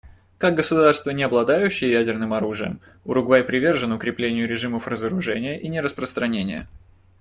[0.39, 6.67] Как государство, не обладающее ядерным оружием, Уругвай привержен укреплению режимов разоружения и нераспространения.